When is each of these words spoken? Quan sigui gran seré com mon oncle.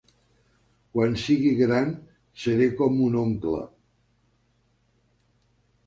Quan 0.95 1.13
sigui 1.23 1.51
gran 1.59 1.93
seré 2.47 2.71
com 2.83 2.99
mon 3.03 3.21
oncle. 3.23 3.63